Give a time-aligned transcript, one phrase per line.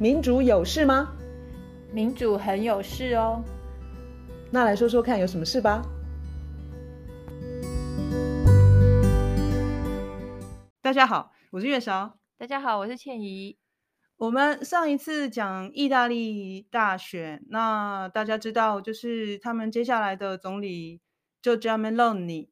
[0.00, 1.14] 民主有事吗？
[1.92, 3.44] 民主很有事哦。
[4.50, 5.82] 那来说说看，有什么事吧？
[10.80, 12.18] 大家好，我是月韶。
[12.38, 13.58] 大家好，我是倩怡。
[14.16, 21.02] 我们上一次讲意大利大选，那大家知道，就是他们接下来的总理
[21.42, 22.48] Giorgia Meloni，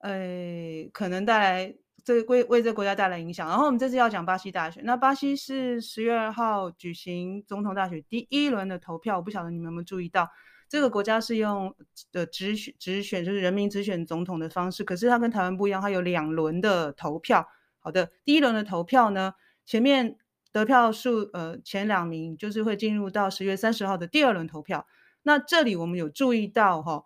[0.00, 1.76] 呃，可能带来。
[2.04, 3.48] 这为为这个国家带来影响。
[3.48, 4.84] 然后我们这次要讲巴西大选。
[4.84, 9.16] 那巴西是十月二号举行总统大选第一轮的投票。
[9.16, 10.30] 我不晓得你们有没有注意到，
[10.68, 11.74] 这个国家是用
[12.12, 14.84] 的直选，直选就是人民直选总统的方式。
[14.84, 17.46] 可是它跟台湾不一样，它有两轮的投票。
[17.78, 20.16] 好的，第一轮的投票呢，前面
[20.52, 24.86] 得票数呃前两名就是会进入到十月三十号的第二轮投票。
[25.22, 27.04] 那这里我们有注意到哈，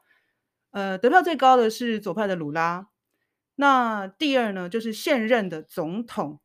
[0.70, 2.88] 呃，得票最高的是左派的鲁拉。
[3.56, 6.40] 那第二呢，就是现任的总统，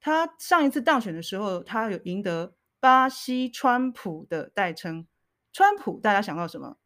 [0.00, 5.06] 他上一次当选的时候，他有赢得巴西川普的代称。
[5.52, 6.76] 川普大家想到什么？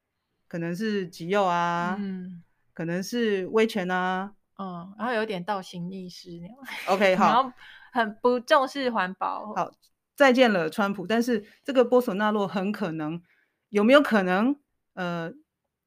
[0.46, 2.42] 可能是极右啊，嗯，
[2.74, 6.56] 可能是威权啊，嗯，然后有点倒行逆施那样。
[6.88, 7.52] OK， 好，然后
[7.92, 9.54] 很不重视环保。
[9.54, 9.70] 好，
[10.16, 11.06] 再见了川普。
[11.06, 13.22] 但是这个波索纳洛很可能
[13.68, 14.56] 有没有可能
[14.94, 15.32] 呃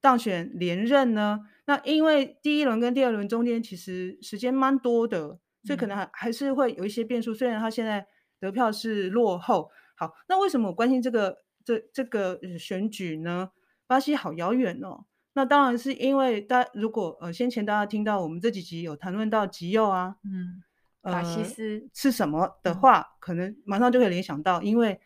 [0.03, 1.39] 当选连任呢？
[1.63, 7.33] 那因为第一轮跟第二轮中间其实时间蛮多的，所以可能还还是会有一些变数。
[7.33, 8.05] 虽然他现在
[8.37, 13.51] 得票是落后，好，那为什么我关心这个这这个选举呢？
[13.87, 15.05] 巴西好遥远哦。
[15.35, 20.61] 那当然是因为大家如果呃先前大家听到我们这几集有谈论到极右啊，嗯，
[21.01, 24.99] 法西斯、呃、是什么的话，嗯、可能马上就可以联想到，因为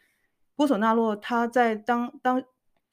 [0.56, 2.44] 波索纳洛他在当当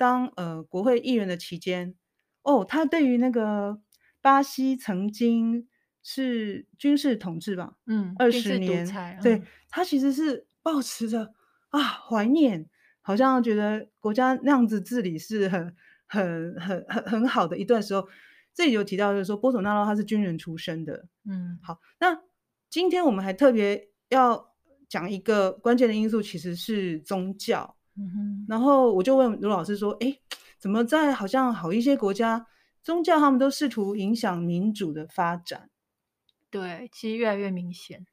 [0.04, 1.94] 当呃国会议员的期间。
[2.42, 3.80] 哦，他对于那个
[4.20, 5.66] 巴西曾经
[6.02, 11.32] 是军事统治吧，嗯，二十年，嗯、对，他其实是抱持着
[11.70, 12.68] 啊怀念，
[13.00, 15.74] 好像觉得国家那样子治理是很
[16.06, 18.06] 很很很很好的一段时候。
[18.52, 22.20] 这里有提到就是说，波索纳罗他是军人出身的，嗯，好，那
[22.68, 24.52] 今天我们还特别要
[24.88, 30.16] 讲一个关键的因素，其实是宗教，嗯哼，然后我就问卢老师说，哎。
[30.56, 32.46] 怎么在好像好一些国家，
[32.82, 35.68] 宗教他们都试图影响民主的发展？
[36.48, 38.06] 对，其实越来越明显。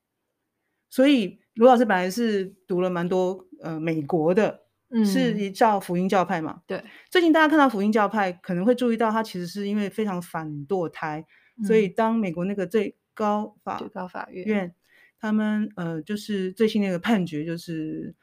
[0.90, 6.62] 所以卢老师本来是读了蛮多呃美国的，嗯，是一教福音教派嘛？
[6.68, 6.84] 对。
[7.10, 11.26] 最近大家看到福音教派，可能会注意到他其实是因为非常反堕胎，
[11.58, 14.76] 嗯，所以当美国那个最高法最高法院，院
[15.22, 18.14] 他们呃就是最新那个判决就是。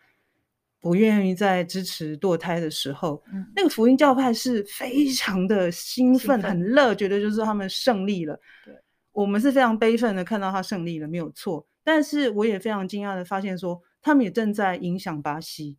[0.81, 8.39] 不愿意再支持堕胎的时候，嗯，那个福音教派是非常的兴奋，兴奋很乐，觉得就是他们胜利了。
[8.65, 8.75] 对，
[9.11, 11.67] 我们是非常悲愤的看到他胜利了，没有错。
[11.83, 15.77] 但是我也非常惊讶的发现说，说他们也正在影响巴西。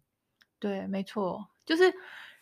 [0.59, 1.94] 对，没错，就是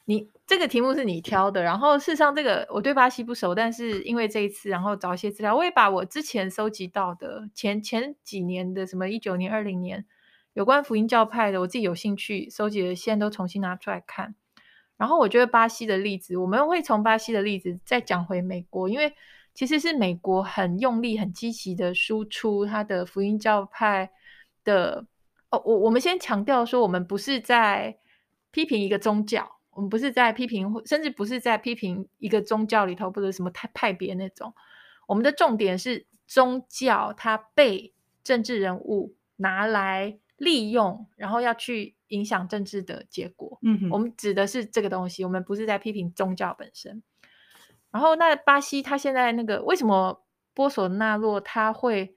[0.06, 10.04] 你这个题目是你挑的，然后事实上这个我对巴西不熟，但是因为这一次，然后找一些资料，我也把我之前收集到的前前几年的什么一九年、二零年。
[10.58, 14.34] 有关福音教派的，我自己有兴趣收集的，现在都重新拿出来看。
[14.98, 19.14] 然后我觉得巴西的例子，我们会从巴西的例子再讲回美国，因为
[19.54, 24.10] 其实是美国很用力、很积极的输出它的福音教派
[24.64, 25.06] 的。
[25.52, 27.96] 哦，我我们先强调说，我们不是在
[28.50, 34.52] 批评一个宗教，我们不是在批评，甚至不是在批评一个宗教里头或者什么派派别那种。
[35.06, 40.18] 我们的重点是宗教它被政治人物拿来。
[40.38, 43.58] 利用，然后要去影响政治的结果。
[43.64, 47.02] 嗯哼，我们指的是这个东西，我们不是在批评宗教本身。
[47.90, 52.16] 然后，那巴西他现在那个为什么波索纳洛他会？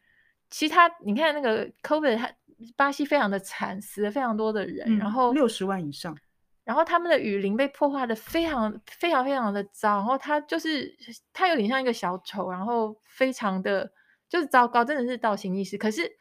[0.51, 2.31] 其实他你看那个 COVID，他
[2.77, 6.17] 巴西非常的惨，死了非常多的人，嗯、然后六十万以上。
[6.65, 10.95] 然后他们的雨林被破坏的非常非常非常的糟，然后他就是
[11.33, 13.91] 他有点像一个小丑，然后非常的
[14.29, 15.79] 就是糟糕，真的是倒行逆施。
[15.79, 16.20] 可是。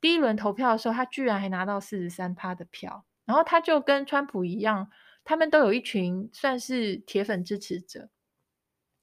[0.00, 4.90] 第一轮投票的时候，他居然还拿到四十三趴的票，然后他就跟川普一样，
[5.24, 8.08] 他们都有一群算是铁粉支持者，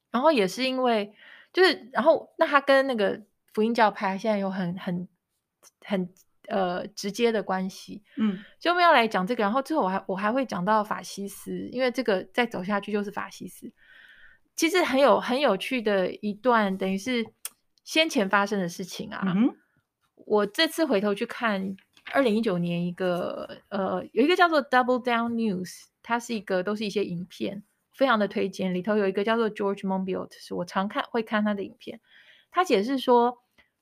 [0.09, 1.13] 然后也是因为
[1.53, 3.21] 就是，然后那他跟那个
[3.53, 5.07] 福音教派现在有很很
[5.85, 6.09] 很
[6.47, 13.71] 呃直接的关系，嗯，所以我们要来讲这个，然后之后我还我还会讲到法西斯，因为这个再走下去就是法西斯，
[14.55, 17.25] 其实很有很有趣的一段，等于是
[17.83, 19.21] 先前发生的事情啊。
[19.25, 19.55] 嗯
[20.27, 21.77] 我这次回头去看
[22.11, 27.63] 二零一九年一个呃，有一个叫做 Double Down News，它是一个都是一些影片，
[27.93, 28.73] 非常的推荐。
[28.73, 32.01] 里头有一个叫做 George Monbiot，是我常看会看他的影片。
[32.51, 33.37] 他解释说，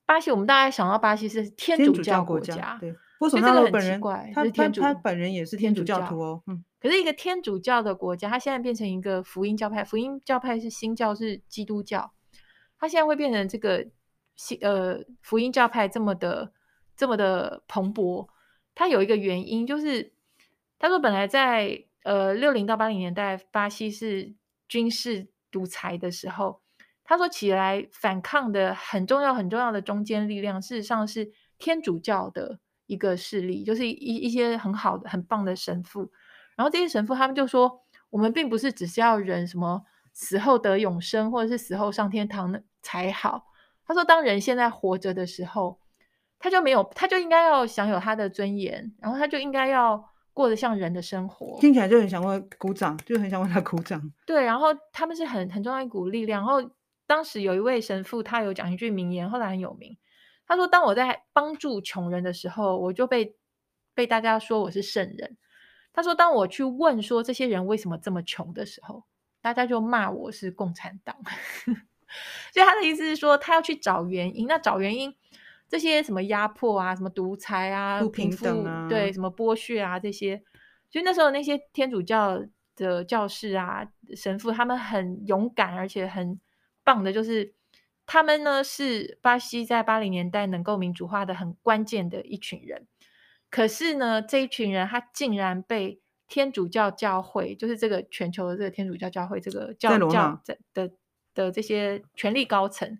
[0.05, 2.95] 巴西，我们大概想到巴西是天主教国家，国家对。
[3.17, 3.99] 波索纳罗本人，
[4.33, 6.43] 他他他本人也是天主教徒哦。
[6.47, 12.11] 嗯，可是一个天主教的国家，他现在变成一个福音教派，福音教派是新教是基督教，
[12.77, 13.87] 他现在会变成这个
[14.35, 16.51] 西呃福音教派这么的
[16.95, 18.27] 这么的蓬勃，
[18.73, 20.13] 他有一个原因就是，
[20.79, 24.33] 他说本来在呃六零到八零年代，巴西是
[24.67, 26.61] 军事独裁的时候，
[27.03, 32.59] 他说起来反抗的很重要很重要的中间力量，事实上是天主教的。
[32.87, 36.11] 一个势力就是一一些很好的、很棒的神父，
[36.55, 39.83] 然后这些神父他们就说，我们并不是只是要人什么
[40.13, 43.47] 死后得永生，或者是死后上天堂才好。
[43.85, 45.79] 他说，当人现在活着的时候，
[46.39, 50.03] 他就没有，他就应该要享有他的尊严，然后他就应该要
[50.33, 51.57] 过得像人的生活。
[51.61, 54.01] 听起来就很想为鼓掌，就很想为他鼓掌。
[54.25, 56.45] 对，然后他们是很很重要一股力量。
[56.45, 56.71] 然后
[57.07, 59.97] 当时有一位神父，他有讲一句名言，后来很有名。
[60.47, 63.35] 他说：“当我在帮助穷人的时候，我就被
[63.95, 65.37] 被大家说我是圣人。”
[65.91, 69.03] 他说：“当我去问说这些人为什么这么穷的时候，
[69.41, 71.15] 大家就骂我是共产党。
[72.53, 74.47] ”所以他的意思是说，他要去找原因。
[74.47, 75.15] 那找原因，
[75.67, 80.41] 这些什么压迫啊，什么独裁啊，不平等啊，对，什么剥削啊这些。
[80.89, 82.41] 所以那时候那些天主教
[82.75, 86.39] 的教士啊、神父，他们很勇敢，而且很
[86.83, 87.53] 棒的，就是。
[88.07, 92.85] 他们呢是巴西在八零年代能够民主化的很关键的一群人，
[93.49, 100.91] 可是呢，这一群人他竟然被天主教教会，就是这个全球的这个天主教教会这个教教的的
[101.35, 102.97] 的这些权力高层，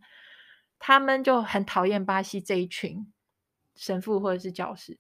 [0.78, 3.12] 他们就很讨厌巴西这一群
[3.76, 5.00] 神父或者是教士。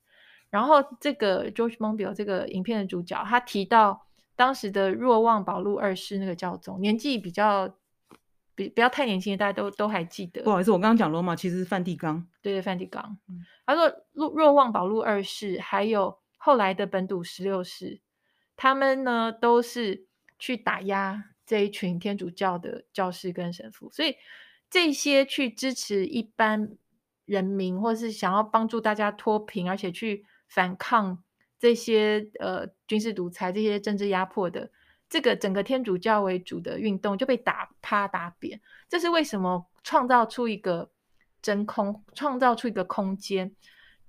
[0.49, 7.77] 然后这个 George Monbiot 这个影片的主角，他提到当时的若望保禄二世那个教宗，年纪比较。
[8.57, 10.41] 比不要太年轻的，大家都都还记得。
[10.41, 12.25] 不好意思，我刚刚讲罗马其实是梵蒂冈。
[12.41, 13.17] 对对，梵蒂冈。
[13.27, 17.99] 嗯，他说若若望保禄二世，还有后来的本笃十六世，
[18.55, 20.07] 他们呢都是
[20.39, 24.15] 去打压这一群天主教的教士跟神父，所以
[24.69, 26.69] 这些去支持一般
[27.25, 31.23] 人民，或是想要帮助大家脱贫，而且去反抗
[31.59, 34.71] 这些呃军事独裁、这些政治压迫的。
[35.07, 38.59] 这个整个天主教为主的运动就被打趴打扁，
[38.89, 39.67] 这是为什么？
[39.83, 40.89] 创造出一个
[41.43, 43.55] 真空，创造出一个空间，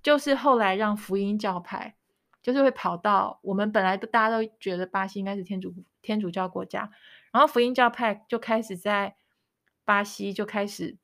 [0.03, 1.95] 就是后来让福音教派，
[2.43, 6.91] 就是会跑到我们本来都大家都觉得巴西应该是天主天主教国家，
[7.37, 9.15] 然后福音教派就开始在
[9.85, 10.97] 巴西就开始，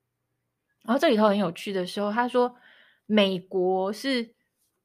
[0.83, 2.57] 然后这里头很有趣的时候，他说
[3.05, 4.35] 美国是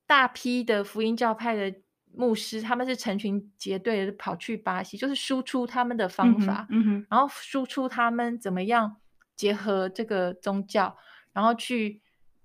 [0.05, 1.73] 大批的福音教派的。
[2.13, 8.95] 牧师他们是成群结队的跑去巴西，就是输出他们的方法，嗯嗯、然后输出他们怎么样
[9.35, 10.97] 结合这个宗教，
[11.33, 12.01] 然后去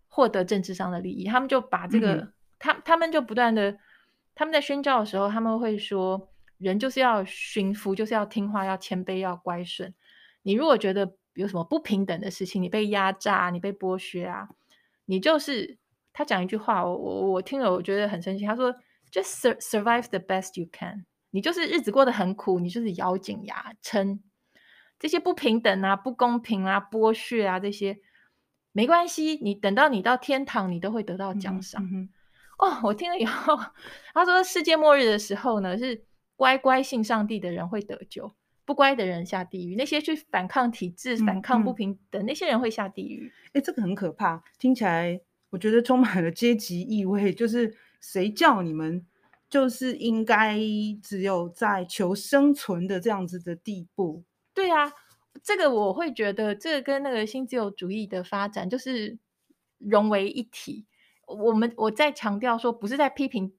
[0.08, 1.24] 获得政治上的利益。
[1.24, 3.78] 他们就把这个，嗯、他他们就不断的，
[4.34, 6.28] 他们在宣教的时候，他们会说，
[6.62, 9.92] 人就是要驯服，就是要听话，要谦卑，要乖顺。
[10.42, 14.48] 你如果觉得有什么不平等的事情，你被压榨，你被剥削啊，
[15.04, 15.78] 你就是
[16.12, 18.74] 他讲一句话，我我我听了我觉得很生气，他说。
[19.14, 21.04] Just survive the best you can。
[21.32, 24.22] 你就是日子过得很苦，你就是咬紧牙撑。
[24.98, 27.98] 这些不平等啊、不公平啊、剥削啊，这些
[28.72, 29.34] 没关系。
[29.42, 31.84] 你等到你到天堂，你都会得到奖赏。
[31.84, 32.08] 嗯嗯、
[32.56, 33.54] 哦，我听了以后，
[34.14, 36.02] 他说世界末日的时候呢，是
[36.42, 38.32] 乖乖信上帝的人会得救，
[38.64, 39.76] 不乖的人下地狱。
[39.76, 43.32] 那些去反抗体制、反抗不平等、那些人会下地狱。
[43.52, 45.20] 哎，这个很可怕，听起来
[45.50, 47.76] 我觉得充满了阶级意味，就是。
[48.04, 49.06] 谁叫你们
[49.48, 50.58] 就是应该
[51.00, 54.24] 只有在求生存的这样子的地步？
[54.52, 54.92] 对啊，
[55.40, 59.16] 这个我会觉得，这个跟那个新自由主义的发展就是
[59.78, 60.84] 融为一体。
[61.28, 63.52] 我们我在强调说，不是在批评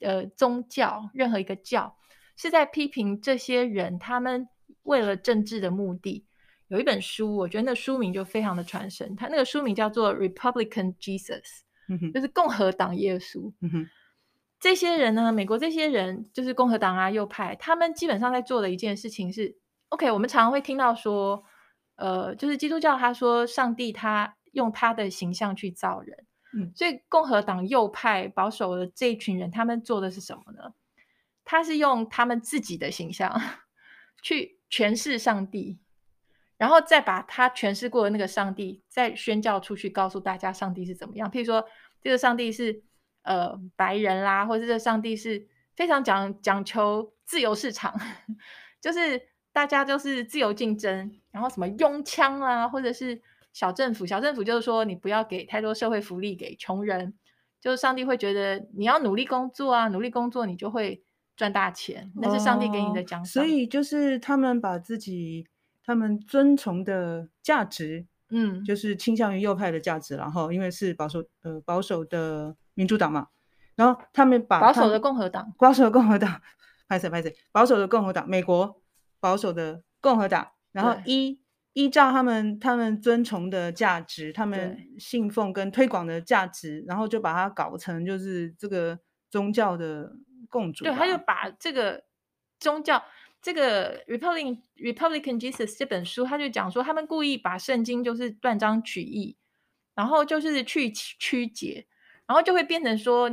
[0.00, 1.96] 呃宗教任何一个教，
[2.36, 4.48] 是在批评这些人，他们
[4.82, 6.26] 为了政治的目的。
[6.68, 11.42] 有一本书，我觉得那书名就非常的传神，它那个书名叫做《Republican Jesus》。
[12.14, 13.86] 就是共和党耶稣，嗯哼，
[14.58, 19.54] 这些人呢，美国这些人就是共和党啊，右派，他们基本上在做的一件事情是
[19.90, 21.44] ，OK，我们常常会听到说，
[21.96, 26.26] 呃，就是基督教他说上帝他用他的形象去造人，
[26.56, 30.72] 嗯，所以共和党右派保守的这一群人，他们做的是什么呢？
[31.44, 33.40] 他是用他们自己的形象
[34.22, 35.78] 去诠释上帝。
[36.56, 41.28] 然后再把他诠释过的那个上帝再宣教出去，告诉大家上帝是怎么样。
[41.28, 41.66] 譬如说，
[42.00, 42.84] 这个上帝是
[43.22, 47.92] 呃白人啦，或者这个上帝是非常讲讲求自由市场，
[48.80, 49.20] 就是
[49.52, 53.20] 大家就是自由竞争，然后什么拥枪啊，或者是
[53.52, 57.12] 小政府，小政府就是说你不要给太多社会福利给穷人，
[57.60, 61.02] 就是上帝会觉得你要努力工作啊，努力工作你就会
[61.36, 63.42] 赚大钱，那是上帝给你的奖赏。
[63.42, 65.46] 哦，所以就是他们把自己
[65.84, 73.28] 他们遵从的价值，嗯，就是倾向于右派的价值，然后因为是保守呃保守的民主党嘛，
[73.74, 76.40] 然后他们把保守的共和党，保守的共和党，
[76.88, 78.80] 拍谁拍谁，保守的共和党，美国
[79.20, 81.40] 保守的共和党，然后依。
[81.76, 88.96] 依照他们他们遵从的价值，他们信奉跟推广的价值，然后就把它搞成就是这个
[89.28, 90.12] 宗教的
[90.54, 90.84] 共主。
[90.84, 92.04] 对，他就把这个
[92.60, 93.04] 宗教
[93.42, 99.36] 这个 Republican Republican Jesus 这本书，他就讲说，他们故意把圣经就是断章取义，
[99.94, 101.86] 然后就是去曲解，
[102.26, 103.30] 然后就会变成说，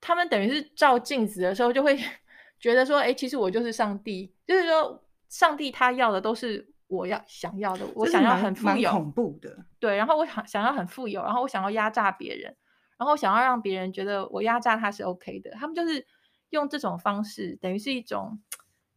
[0.00, 1.98] 他们等于是照镜子的时候，就会
[2.58, 6.72] 觉得说，哎，其实我就是上帝，就是说，上帝他要的都是。
[6.92, 12.54] 我要想要的，我想要很富有，恐怖的，对，然后我想想要很富有，然后我想要压榨别人，
[12.98, 16.06] 然后想要让别人觉得我压榨他是 OK 的，他们就是
[16.52, 18.40] 用这种方式，等于是一种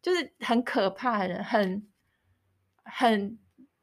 [0.02, 1.86] 就是很可怕的，很
[2.84, 3.38] 很，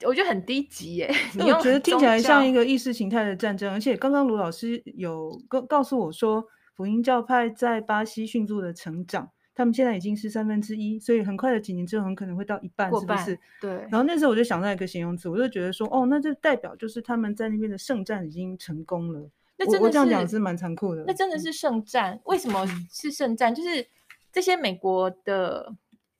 [0.06, 1.12] 我觉得很低级耶。
[1.34, 9.30] 你我觉得听起来像一个意识形态的战争，而且刚刚卢老师有告告诉我说，福音教派在巴西迅速的成长。
[9.54, 13.38] 他们现在已经是三分之一，所以很快的几年之后，很可能会到一半，是不是？
[13.60, 13.70] 对。
[13.90, 19.30] 然后那时候我就想到一个形容词，我就觉得说，哦，那就代表就是他们在那边的圣战已经成功了。
[19.64, 21.04] 那真的是，我，我这样讲是蛮残酷的。
[21.06, 22.20] 那真的是圣战？
[22.24, 23.54] 为什么是圣战？
[23.54, 23.86] 就是
[24.32, 25.74] 这些美国的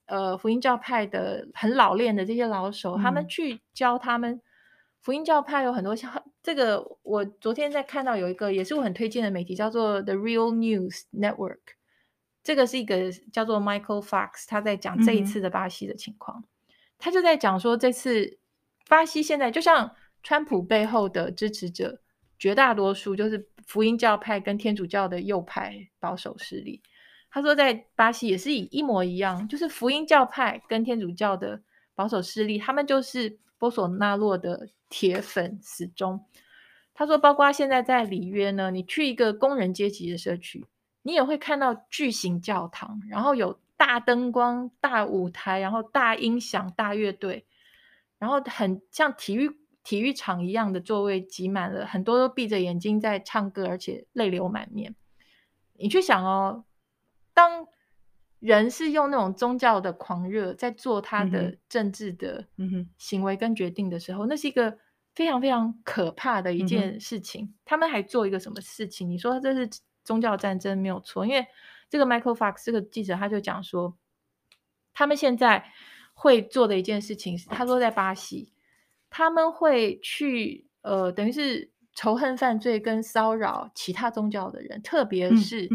[0.05, 4.41] 呃福音教派的很老练的这些老手，嗯，他们去教他们
[5.01, 11.59] 福音教派有很多像这个，我昨天在看到有一个也是我很推荐的媒体，叫做 The Real News Network。
[12.43, 18.37] 这个是一个叫做 Michael Fox，他在讲这一次的巴西的情况，嗯、他就在讲说，这次
[18.89, 22.01] 巴西现在就像川普背后的支持者，
[22.43, 26.81] 绝大多数就是福音教派跟天主教的右派保守势力。
[27.31, 31.61] 他说，在巴西也是以一模一样，就是福音教派跟天主教的
[31.95, 36.19] 保守势力，他们就是波索纳洛的铁粉死忠。
[36.93, 40.65] 他说，包括现在在里约呢，你去一个工人阶级的社区。
[41.03, 47.45] 你也会看到巨型教堂，然后有大灯光、大舞台，然后大音响、大乐队，
[48.19, 49.49] 然后很像体育
[49.83, 54.95] 体育场一样的座位挤满了，很多都闭着眼睛在唱歌，而且泪流满面。
[55.73, 56.63] 你去想哦，
[57.33, 57.67] 当
[58.39, 62.47] 人是用那种宗教的狂热在做他的政治的
[62.97, 64.77] 行为跟决定的时候，嗯、那是一个
[65.13, 67.45] 非常非常可怕的一件事情。
[67.45, 69.09] 嗯、他们还做一个什么事情？
[69.09, 69.69] 你说这是？
[70.05, 71.47] 宗教战争没有错，因为
[71.89, 73.95] 这个 Michael Fox 这个记者他就讲说，
[74.93, 75.71] 他们现在
[76.13, 78.51] 会做的一件事情是，他说在巴西，
[79.13, 85.69] 他们会去呃，等于是仇恨犯罪跟骚扰其他宗教的人，特别是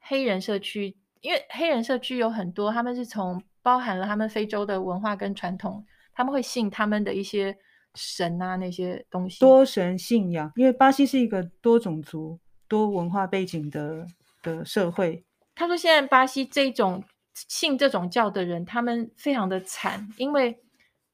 [0.00, 7.58] 黑人社区，因为黑人社区有很多，他们是从包含了他们非洲的文化跟传统，他们会信他们的一些
[7.94, 12.40] 神啊那些东西，多神信仰，因为巴西是一个多种族。
[12.70, 14.06] 多文化背景的
[14.44, 15.24] 的社会，
[15.56, 17.02] 他说现在巴西这种
[17.34, 20.56] 信这种教的人，他们非常的惨，因为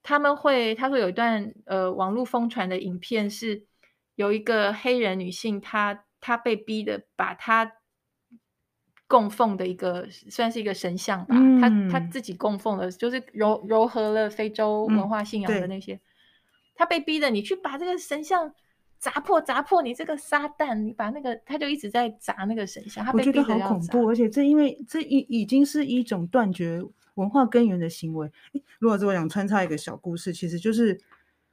[0.07, 3.67] 他们会，他说有一段呃网络疯传的影片，是
[4.15, 7.73] 有一个黑人女性，她她被逼的把她
[9.09, 16.01] 供奉的一个算是一个神像吧，嗯、她她自己供奉的，就是糅糅合了非洲文化信仰的那些，嗯、
[16.77, 18.55] 她被逼的，你去把这个神像。
[18.99, 20.75] 砸破砸破你这个撒旦！
[20.75, 23.05] 你把那个，他就一直在砸那个神像。
[23.05, 23.55] 他被逼得要砸。
[23.55, 26.83] 我觉得好恐怖，而且这因为这已已经是一种断绝
[27.15, 28.31] 文化根源的行为。
[28.53, 30.99] 诶，如果是我想穿插一个小故事，其实就是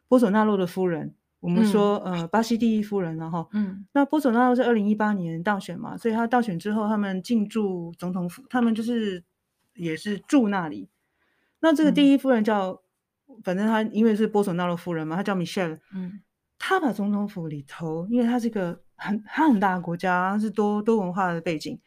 [0.08, 1.14] 波索纳洛的夫人。
[1.40, 9.22] 我们说，嗯、呃，巴西第一夫人，然后，嗯，那波索纳洛是二零一八年当选嘛，所以他当选之后，他们进驻总统府，他们就是
[9.76, 10.88] 也是住那里。
[11.60, 12.82] 那这个第一夫人叫，
[13.28, 16.22] 嗯、反正他因为是波索纳洛夫人嘛，他叫 Michelle，嗯。
[16.66, 21.78] 他把总统府里头，因为他是个很他很大的国家，是多多文化的背景。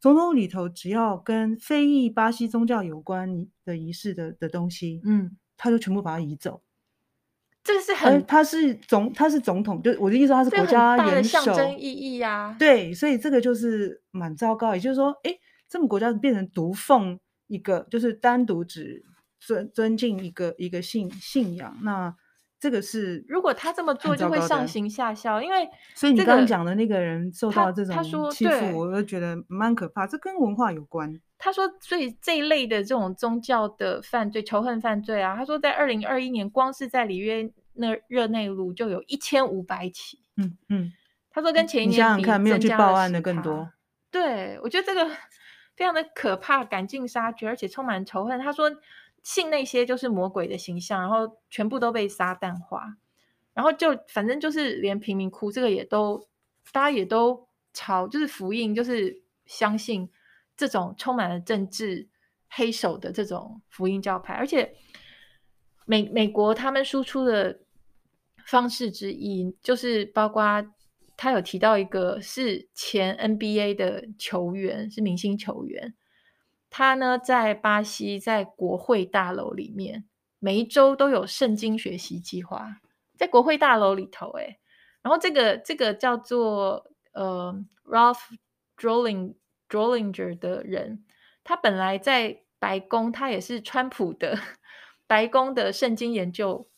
[0.00, 6.60] 总统府里头只要跟非裔巴西宗教有关的仪式的的东西，嗯，他就全部把它移走。
[7.62, 12.56] 这个是很，他是总他是总统，就我的意思，他是国家元首，象征意义呀、啊。
[12.58, 14.74] 对，所以这个就是蛮糟糕。
[14.74, 15.32] 也就是说，哎，
[15.68, 19.04] 这么国家变成独奉一个，就是单独只
[19.38, 22.12] 尊尊敬一个一个信信仰，那。
[22.60, 25.40] 这个是，如果他这么做，就会上行下效。
[25.40, 30.06] 因为、这个，所以你刚刚讲的那个人受到这种欺负，我就觉得蛮可怕。
[30.06, 31.18] 这跟文化有关。
[31.38, 40.18] 他说，所以这一类的这种宗教的犯罪、仇恨犯罪啊，他说在二零二一年，光是在里约那热内卢就有一千五百起。
[40.36, 40.92] 嗯嗯，
[41.30, 43.72] 他说跟前一年比，你想想看，没有去报案的更多。
[44.10, 45.10] 对，我觉得这个
[45.76, 48.38] 非常的可怕，赶尽杀绝，而且充满仇恨。
[48.38, 48.70] 他说
[49.22, 52.96] 信那些就是魔鬼的形象，然后全部都被撒旦化，
[53.54, 56.28] 然后就反正就是连贫民窟这个也都，
[56.72, 60.10] 大家也都朝就是福音，就是相信
[60.56, 62.08] 这种充满了政治
[62.48, 64.74] 黑手的这种福音教派，而且
[65.86, 67.60] 美美国他们输出的
[68.46, 70.64] 方式之一就是包括。
[71.22, 75.94] 他有提到一个是前 NBA 的球员，是明星球员。
[76.70, 80.04] 他呢在巴西，在国会大楼里面，
[80.38, 82.80] 每一周都有圣经学习计划，
[83.18, 84.30] 在国会大楼里头。
[84.38, 84.58] 哎，
[85.02, 88.20] 然后这个这个叫做呃 Ralph
[88.78, 89.34] Drolling
[89.68, 91.04] Drollinger 的人，
[91.44, 94.38] 他本来在白宫，他也是川普的
[95.06, 96.68] 白宫的圣经研究。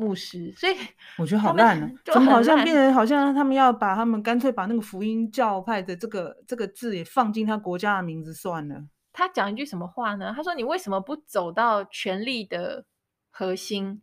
[0.00, 0.76] 牧师，所以
[1.18, 1.90] 我觉得好烂 啊！
[2.04, 8.84] 怎么好像变成好像他们要把他们干脆把那个福音教派的这个这个字也放进他国家的名字算了。
[9.18, 10.32] 他讲一句什么话呢？
[10.34, 12.84] 他说：“你为什么不走到权力的
[13.30, 14.00] 核心？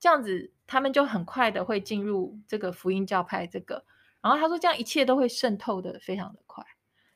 [0.00, 3.84] 这样子他们就很快的会进入这个福音教派这个。
[4.20, 6.64] 然后他说这样一切都会渗透的非常的快。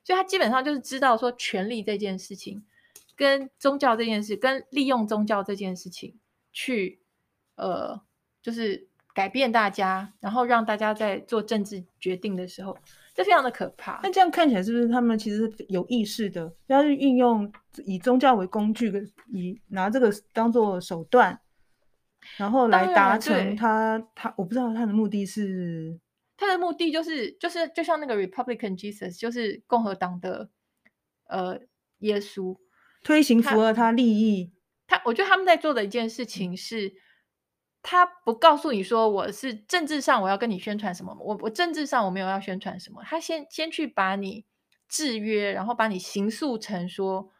[0.04, 2.64] 所以他基本上就是知道说权力这件事情，
[3.16, 6.18] 跟宗教这件事，跟利用宗教这件事情
[6.52, 7.00] 去
[7.56, 8.00] 呃。”
[8.40, 12.78] 就是改变大家，然后让大家在做政治决定的时候，
[13.18, 13.98] 这非常的可怕。
[14.00, 17.52] 那这样看起来是不是他们其实有意识的要去运用
[17.84, 18.92] 以宗教为工具，
[19.32, 21.36] 以拿这个当做手段，
[22.36, 25.98] 然后来达成他他我不知道他的目的是
[26.36, 30.48] 他的目的就是就是就像那个 Republican Jesus，就是共和党的
[31.26, 31.58] 呃
[31.98, 32.56] 耶稣
[33.02, 34.52] 推行符合他利益。
[34.86, 36.94] 他我觉得他们在做的一件事情是。
[37.82, 43.02] 他不告诉你说我是政治上我要跟你宣传什么，我我政治上我没有要宣传什么。
[43.04, 44.44] 他先先去把你
[44.88, 47.30] 制约，然后把你形塑成说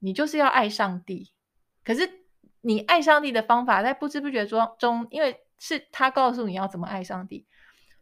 [0.00, 1.32] 你就是要爱上帝。
[1.82, 2.08] 可是
[2.60, 7.46] 你爱上帝的方法，在不知不觉中中，因为是他告诉你要怎么爱上帝，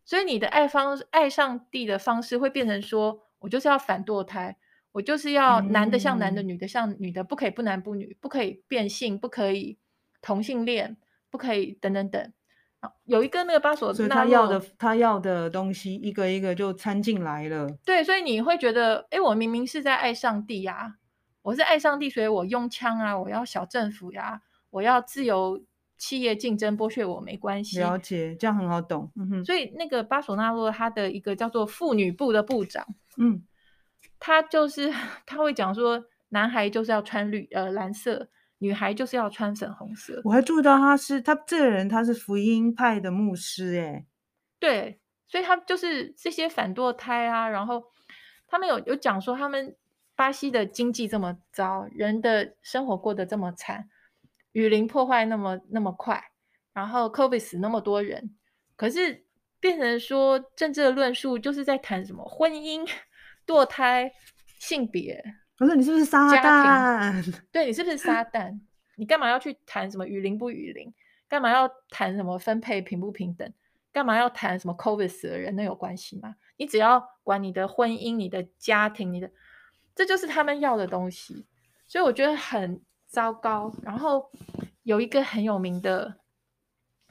[0.05, 4.57] 所以你的爱方爱上帝的方式会变成说我就是要反堕胎，
[4.93, 9.79] 我就是要男的像男的，女的像女的，不可以不男不女，不可以变性，不可以
[10.21, 10.97] 同性恋。
[11.31, 12.33] 不可以等等等，
[13.05, 17.67] 有一个那个巴索，所以他要的他要的东西一个一个就掺进来了。
[17.85, 20.97] 对，所以你会觉得，哎，我明明是在爱上帝呀，
[21.43, 25.61] 我是爱上帝，所以我用枪啊，我要小政府呀，我要自由
[25.99, 27.81] 企业竞争，剥削我没关系。
[27.81, 29.11] 了解，这样很好懂。
[29.17, 32.87] 嗯哼，所以那个巴索纳洛他的一个叫做妇女部的部长，
[33.19, 33.43] 嗯，
[34.21, 34.93] 他就是
[35.27, 38.29] 他会讲说，男孩就是要穿绿呃蓝色。
[38.59, 40.21] 女孩就是要穿粉红色。
[40.25, 44.07] 我还注意到他是他这个人，他是福音派的牧师，哎，
[44.59, 47.85] 对，所以他就是这些反堕胎啊，然后
[48.47, 49.77] 他们有有讲说，他们
[50.15, 53.89] 巴西的经济这么糟，人的生活过得这么惨，
[54.53, 56.23] 雨林破坏那么那么快，
[56.73, 58.35] 然后 COVID 死那么多人，
[58.77, 59.27] 可是
[59.61, 62.89] 变成说政治的论述就是在谈什么婚姻、
[63.47, 64.11] 堕胎、
[64.59, 65.23] 性别。
[65.59, 67.35] 可是你是不是撒旦？
[67.51, 68.61] 对，你是不是撒旦？
[68.97, 70.93] 你干嘛要去谈什么雨林不雨林？
[71.29, 73.51] 干嘛要谈什么分配平不平等？
[73.91, 75.57] 干嘛要谈什么 COVID 死的人？
[75.57, 76.37] 那有关系吗？
[76.59, 79.31] 你只要管你的婚姻、你的家庭、你的，
[79.95, 81.47] 这就是他们要的东西。
[81.87, 83.73] 所以我觉得很糟糕。
[83.83, 84.31] 然后
[84.83, 86.17] 有一个很有名的，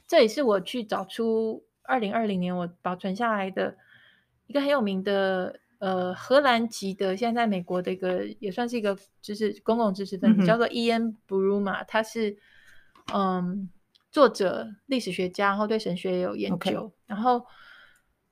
[0.06, 3.76] 这也是我去找出二零二零年我保存下来的
[4.46, 5.58] 一个很有名的。
[5.78, 12.36] 呃，荷兰籍的，现在在美国的一个也算是一个就是公共知识分子，嗯、叫做 Ian Bruma，他是
[13.12, 13.68] 嗯
[14.10, 17.44] 作者、历史学家，然后对神学也有研究.然后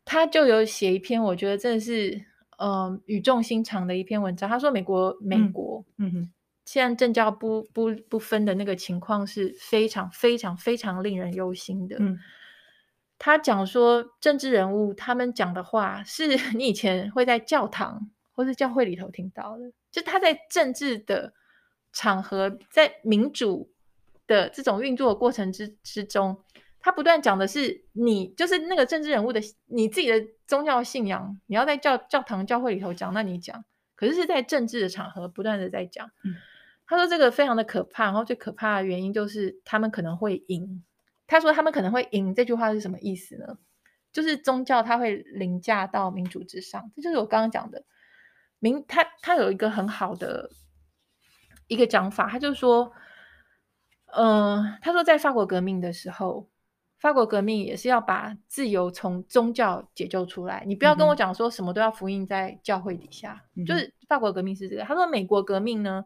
[0.04, 2.24] 他就有写一篇，我觉得真的是
[2.58, 4.48] 嗯语重心长的一篇文章。
[4.48, 6.32] 他说，美国美国嗯哼，
[6.64, 11.96] 现在政教不不不分的那个情况是非常非常非常令人忧心的。
[12.00, 12.18] 嗯
[13.18, 21.32] 他讲说，政治人物他们讲的话是 你以前会在教堂或是教会里头听到的，就他在政治的
[21.92, 23.70] 场合，在民主
[24.26, 26.36] 的这种运作的过程之之中，
[26.80, 36.10] 他不断讲的是你就是那个政治人物的你自己的宗教信仰，你要在教教堂教会里头讲，那你讲，可是是在政治的场合不断的在讲。
[36.24, 36.34] 嗯，
[36.86, 40.82] 他说这个非常的可怕，然后最可怕的原因就是他们可能会赢。
[41.26, 43.58] 他说：“他们可能会赢。”这句话是什么意思呢？
[44.12, 46.92] 就是宗教它会凌驾到民主之上。
[46.94, 47.84] 这就是我刚刚讲的
[48.60, 48.84] 民。
[48.86, 50.50] 他他有一个很好的
[51.66, 52.92] 一个讲法，他就说
[54.14, 56.48] ：“嗯、呃，他说在法国革命的时候，
[56.98, 60.62] 法国革命也是要把自由从宗教解救出来。
[60.66, 64.84] 你不要跟我讲说什么都要福音在教会底下，嗯、就是法国革命是这个。
[64.84, 66.04] 他说美国革命呢，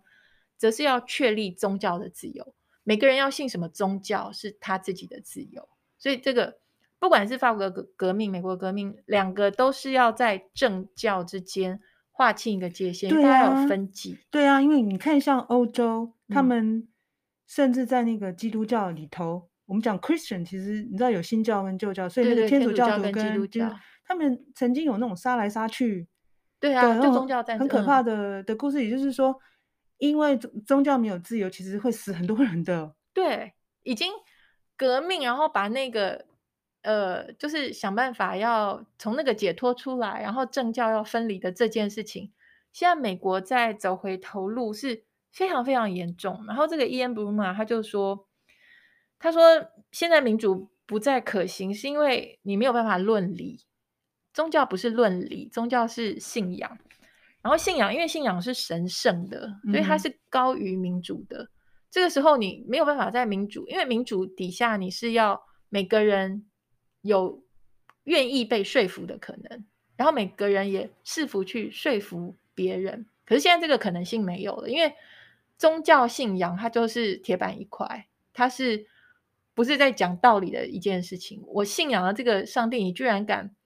[0.56, 2.54] 则是要确立宗教的自由，
[2.88, 5.68] 每个人要信什么宗教是他自己的自由。
[5.98, 6.58] 所以这个
[6.98, 11.78] 不管是法国革革命、美国革命，两个都是要在政教之间
[12.10, 14.16] 划清一个界限，对啊，有分级。
[14.30, 16.88] 对啊，因为你看像欧洲，他们
[17.46, 19.42] 甚至在那个基督教里头。
[19.44, 23.70] 嗯我们讲 Christian，其实你知道有新教跟旧教，所以那个天主教徒跟基督教，
[24.02, 26.08] 他们曾经有那种杀来杀去，
[26.58, 29.38] 对啊，就宗教战争很可怕的的故事，也就是说，
[29.98, 32.94] 因为宗宗教没有自由，其实会死很多人的。
[33.12, 34.12] 对，已经
[34.76, 36.24] 革命，然后把那个
[36.82, 42.32] 呃，就是想办法要从那个解脱出来，然后政教要分离的这件事情，
[42.72, 46.44] 现在美国在走回头路是非常非常严重。
[46.46, 48.24] 然后这个伊恩·布鲁玛他就说。
[49.20, 49.42] 他说
[49.90, 53.64] ：“现在民主不再可行，是因为你没有办法论理。
[54.32, 56.78] 宗教不是论理，宗教是信仰。
[57.42, 61.42] 然后信仰，因为信仰是神圣的，所以它是高于民主的。
[61.42, 61.48] 嗯、
[61.90, 66.46] 这个时候，你没有办法在民主，因为民主底下你是要每个人
[67.02, 67.42] 有
[68.04, 69.64] 愿意被说服的可能，
[69.96, 73.06] 然后每个人也试图去说服别人。
[73.24, 74.94] 可是现在这个可能性没有了，因为
[75.56, 78.86] 宗教信仰它就是铁板一块，它是。”
[79.58, 81.42] 不是在讲道理的一件事情。
[81.48, 83.56] 我信仰了这个上帝，你居然敢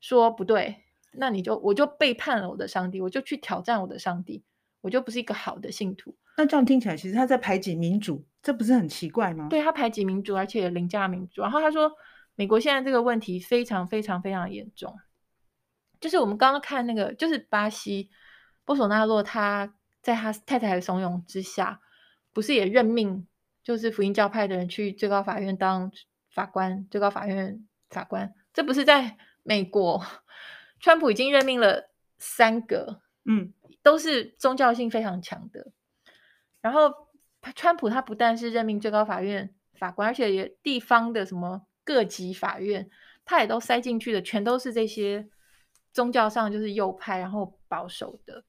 [0.00, 0.82] 说不对，
[1.18, 4.42] 那你就我就背叛了我的上帝，我就去挑战我的上帝，
[4.80, 6.14] 我就不是一个好的信徒。
[6.36, 9.48] 那这样听起来，其实他在排挤民主，这不是很奇怪吗？
[9.48, 11.42] 对，他排挤民主，而且凌驾民主。
[11.42, 11.90] 然后他说，
[12.34, 14.94] 美国现在这个问题非常非常非常严重。
[16.00, 18.10] 就是我们刚刚看那个，就是巴西
[18.64, 21.80] 波索纳洛，他在他太太的怂恿之下，
[22.32, 23.26] 不是也任命。
[23.64, 25.90] 就是福音教派的人去最高法院当
[26.32, 30.00] 法官，最高法院法官，这不是在美国，
[30.80, 35.72] 川普已经任命了三个，嗯，都是宗教性非常强的。
[36.60, 36.92] 然后
[37.54, 42.88] 川普他不但是任命最高法院法官，而且也地方的什么各级法院，
[43.24, 45.28] 他也都塞进去的，全都是这些
[45.92, 48.44] 宗教上就是右派，然后保守的。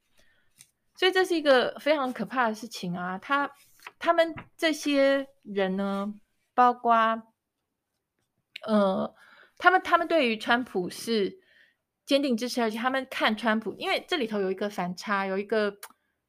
[0.95, 3.51] 所以这是一个非常可怕的事情啊，他。
[3.99, 6.13] 他们这些人呢，
[6.53, 6.93] 包括
[8.67, 9.15] 呃，
[9.57, 11.39] 他们他们对于川普是
[12.07, 15.77] 坚定支持，而且他们看川普，因为这里头有一个反差，有一个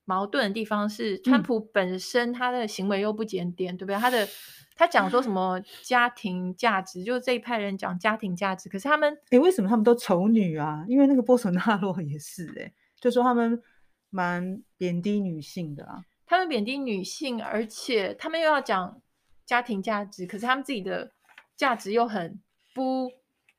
[0.05, 3.97] 矛盾的地方是，川普本身他的行为又不检点，对不对？
[3.97, 4.29] 他的
[4.75, 10.85] 他讲说什么家庭价值，就是这一派人讲家庭价值，可是他们，诶，为什么他们都丑女啊？
[10.89, 13.63] 因为那个波索纳洛也是，诶，就说他们
[14.11, 16.03] 蛮贬低女性的啊。
[16.27, 19.01] 他们贬低女性，而且他们又要讲
[19.47, 21.13] 家庭价值，可是他们自己的
[21.57, 22.41] 价值又很
[22.75, 23.11] 不，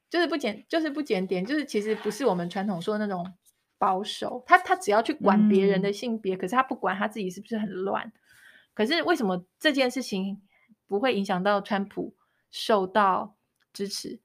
[0.09, 3.33] 就是不检，就是不检点，就是其实不是我们传统说的那种
[3.77, 4.43] 保守。
[4.45, 8.11] 他他只要去管别人的性别，嗯，可是他不管他自己是不是很乱。
[8.73, 10.41] 可是为什么这件事情
[10.87, 12.15] 不会影响到川普
[12.49, 13.35] 受到
[13.71, 14.19] 支持？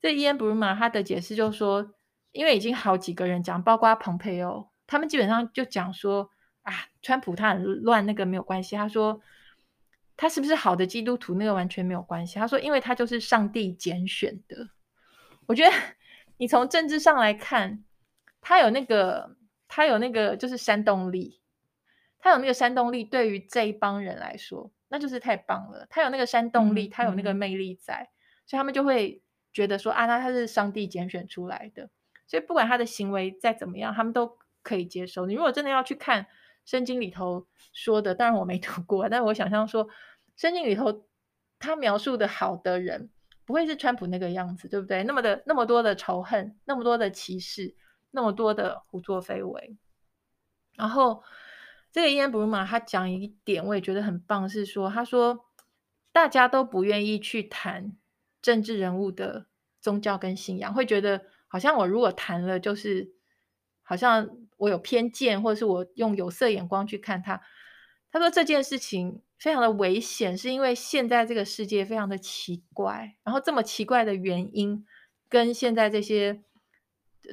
[0.00, 1.94] 这伊恩布鲁玛他的解释就是说，
[2.32, 6.30] 因为已经好几个人讲，包括蓬佩奥，他们基本上就讲说。
[6.62, 8.76] 啊，川普他很乱，那个没有关系。
[8.76, 9.18] 他说
[10.18, 12.38] 他是不是好的基督徒，那个完全没有关系。
[12.38, 14.68] 他说，因为他就是上帝拣选的。
[15.48, 15.76] 我觉得
[16.38, 17.82] 你从政治上来看，
[18.40, 19.34] 他有那个，
[19.66, 21.40] 他有那个就是煽动力，
[22.20, 25.86] 他有那个煽动力，对于这一帮人来说，那就是太棒了。
[25.90, 28.10] 他有那个煽动力，他有那个魅力在，
[28.46, 29.20] 所以他们就会
[29.52, 31.90] 觉得说啊，那他是上帝拣选出来的。
[32.28, 35.26] 所以不管他的行为再怎么样，他们都可以接受。
[35.26, 36.26] 你如果真的要去看。
[36.64, 39.88] 圣经里头说的，当然我没 读过，但是我想象说，
[40.36, 41.06] 圣经里头
[41.58, 43.08] 他描述的好的人，
[43.48, 45.02] 不会是川普那个样子，对不对？
[45.02, 47.74] 那么的那么多的仇恨，那么多的歧视，
[48.12, 49.76] 那么多的胡作非为。
[50.76, 51.24] 然后
[51.90, 55.46] 这个伊恩·布鲁玛他讲一点，我也觉得很棒，是说他说
[56.12, 57.96] 大家都不愿意去谈
[58.42, 59.46] 政治人物的
[59.80, 63.10] 宗教跟信仰，会觉得好像我如果谈了，就是
[63.82, 64.28] 好像。
[64.58, 67.40] 我有偏见，或者是我用有色眼光去看他。
[68.10, 74.84] 他说这件事情非常的危险，是因为现在这个世界非常的奇怪，然后这么奇怪的原因，
[75.28, 76.42] 跟现在这些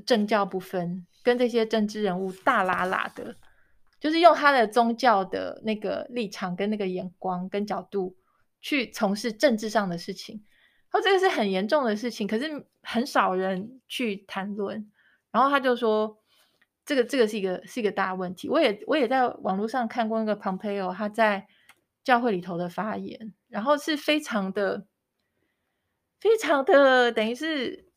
[0.05, 3.35] 政教不分，跟这些政治人物大拉拉的，
[3.99, 8.15] 就是用他的宗教的那个立场跟那个眼光跟角度
[8.61, 10.45] 去从事政治上的事情。
[10.91, 14.91] 他说这个是很严重的事情，可是很少人去谈论。
[15.31, 16.17] 然后他就说。
[16.87, 18.47] 这个这个是一个是一个大问题。
[18.47, 21.47] 我也我也在网络上看过那个 Pompeo 他在
[22.05, 24.85] 教会里头的发言，然后是非常的
[26.19, 27.89] 非常的等于是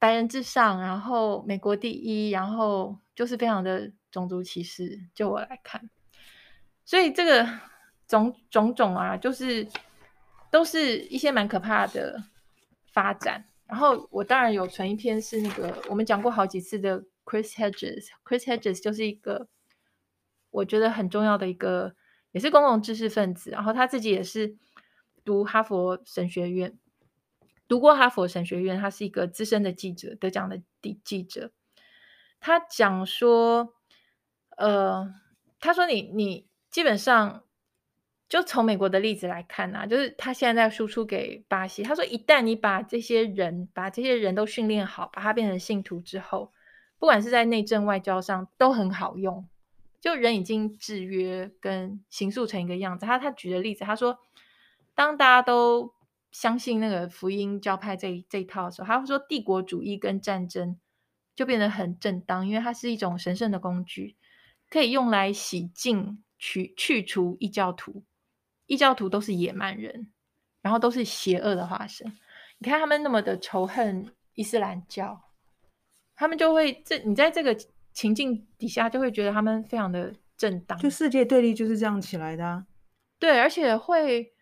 [0.00, 5.00] 白人至上，然后美国第一，然后就是非常的种族歧视。
[5.14, 5.88] 就我来看，
[6.84, 7.48] 所以这个
[8.08, 9.66] 种种种啊，就是
[10.50, 12.24] 都是一些蛮可怕的
[12.92, 13.48] 发展。
[13.66, 19.46] 然后我当然有存一篇是那个我们讲过好几次的 Chris Hedges，Chris Hedges 就是一个
[20.50, 21.94] 我觉得很重要的一个，
[22.34, 23.50] 也是公共知识分子。
[23.50, 24.54] 然后他自己也是
[25.24, 26.78] 读哈佛神学院，
[27.66, 30.60] 读过哈佛神学院，他是一个资深的记者，得奖的
[31.02, 31.50] 记者。
[32.40, 33.72] 他讲说，
[34.58, 35.14] 呃，
[35.58, 37.40] 他说你你基本上。
[38.26, 41.84] 就从美国的例子来看呐、啊，就是他现在在输出给巴西。
[41.84, 46.50] 他说，一旦你把这些人把这些人都训练好，把他变成信徒之后，
[46.98, 49.46] 不管是在内政外交上都很好用。
[50.04, 53.06] 就人已经制约跟形塑成一个样子。
[53.06, 54.18] 他他举的例子，他说，
[54.94, 55.94] 当大家都
[56.30, 60.78] 相信那个福音教派这这一套的时候，他会说帝国主义跟战争
[61.34, 64.14] 就变得很正当，因为它是一种神圣的工具，
[64.68, 68.04] 可以用来洗净、去去除异教徒。
[68.66, 70.12] 异教徒都是野蛮人，
[70.60, 72.14] 然后都是邪恶的化身。
[72.58, 75.18] 你看他们那么的仇恨伊斯兰教，
[76.14, 77.56] 他们就会这你在这个
[77.94, 80.78] 情境底下就会觉得他们非常的正当。
[80.78, 82.66] 就世界对立就是这样起来的啊。
[83.18, 84.34] 对，而且会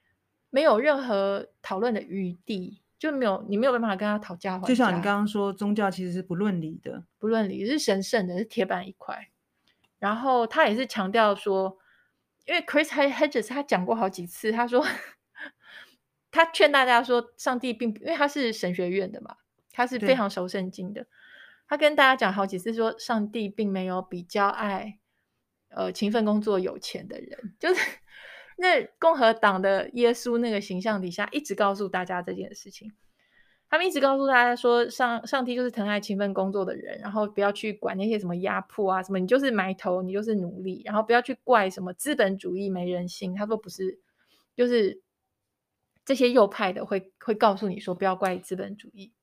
[0.51, 4.67] 没有任何讨论的余地，就没有你没有办法跟他讨价还价。
[4.67, 9.29] 就像你刚刚说，宗教其实是不论理的，不论理是神圣的，是铁板一块。
[10.01, 11.79] 然后他也是强调说。
[12.45, 14.85] 因为 Chris Hedges 他讲过好几次，他说
[16.33, 19.37] 他劝大家说，上帝并不，因为他是神学院的嘛，
[19.71, 21.07] 他是非常熟圣经的。
[21.73, 24.99] 他跟大家讲好几次说，上帝并没有比较爱
[25.71, 27.81] 呃勤奋工作有钱的人，就是
[28.59, 32.93] 那共和党的耶稣那个形象底下，一直告诉大家这件事情。
[33.71, 43.35] 他们一直告诉大家说，上上帝就是疼爱勤奋工作的人，然后不要去管那些什么压迫啊，什么你就是埋头，你就是努力，然后不要去怪什么资本主义没人性。
[43.35, 43.99] 他说不是，
[44.55, 45.01] 就是
[46.05, 49.15] 这些右派的会会告诉你说不要怪资本主义。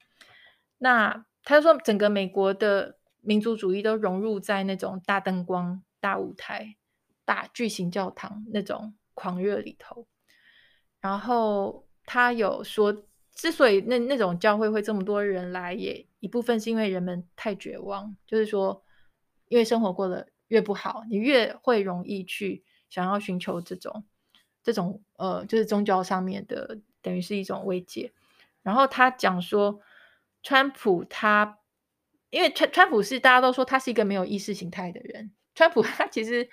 [0.79, 6.75] 那他就说整个美国的民族主义都融入在那种大灯光、大舞台、
[7.25, 10.07] 大巨型教堂那种狂热里头。
[10.99, 13.05] 然后他有说。
[13.35, 18.83] 之所以那那种教会会这么多人来，也一部分是因为人们太绝望，就是说，
[19.47, 24.03] 因为生活过得越不好，你越会容易去想要寻求这种
[24.61, 28.11] 这种呃，就是宗教上面的，等于是一种慰藉。
[28.61, 29.79] 然后他讲说，
[30.43, 31.59] 川普他，
[32.29, 36.49] 因为川川普是大家都说他是一个没有意识形态的人，川普他其实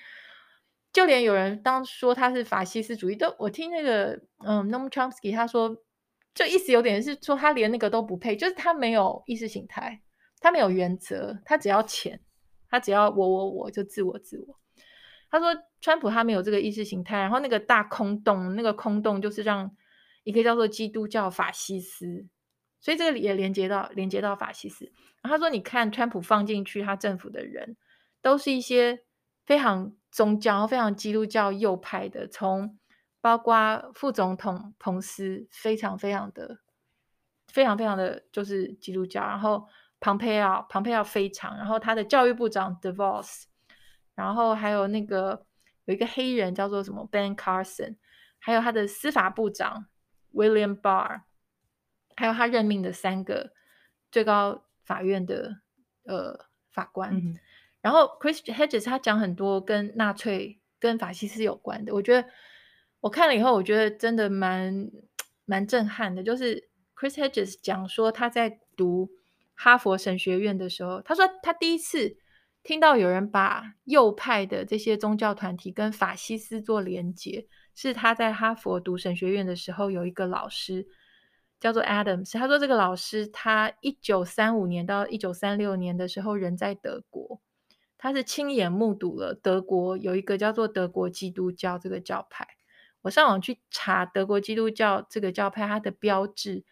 [0.93, 5.83] 就连有人当说他是法西斯主义，都我听那个嗯 n o m Chomsky 他说。
[6.35, 10.03] 就意思有点是说，他连那个都不配，就是他没有意识形态，
[10.39, 12.21] 他没有原则，他只要钱，
[12.69, 14.61] 他只要我我我就自我自我。
[15.31, 15.47] 他说，
[15.81, 19.75] 川普他没有这个意识形态，然后那个大空洞，那个空洞就是让
[20.25, 22.27] 一个叫做基督教法西斯，
[22.87, 24.85] 所以这个也连接到连接到法西斯。
[25.21, 27.77] 然后他说，你看川普放进去他政府的人，
[28.23, 29.03] 都是一些
[29.45, 32.79] 非常宗教、非常基督教右派的，从。
[33.19, 36.61] 包括副总统彭斯非常非常的
[37.49, 39.67] 非常非常的就是基督教，然后
[39.99, 43.47] 庞佩奥庞佩奥非常，然后他的教育部长 DeVos，
[44.15, 45.45] 然后还有那个
[45.87, 47.97] 有一个黑人叫做什么 Ben Carson，
[48.39, 49.87] 还有他的司法部长
[50.33, 51.23] William Barr，
[52.17, 53.53] 还有他任命的三个
[54.11, 55.61] 最高法院的
[56.05, 57.39] 呃法官，嗯、
[57.81, 62.29] 然后 Chris Hedges 他讲很多跟纳粹跟法西斯有关的，我觉得。
[63.01, 64.91] 我看了以后，我觉得真的蛮
[65.45, 66.25] 蛮震撼的。
[66.25, 69.11] 就是 Chris Hedges 讲说他在读
[69.55, 72.17] 哈佛神学院的时候，他说他第一次
[72.65, 80.89] 听到有人把右派的这些宗教团体跟法西斯做连结，是他在哈佛读神学院的时候有一个老师
[81.59, 82.33] 叫做 Adams。
[82.35, 87.41] 他说这个老师他一九三五年到一九三六年的时候人在德国，
[87.99, 92.47] 他是亲眼目睹了德国有一个叫做德国基督教这个教派。
[93.03, 96.65] 我上网去查德国基督教这个教派，它的标志